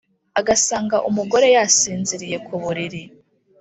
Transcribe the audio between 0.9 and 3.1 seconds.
umugore yasinziriye kuburiri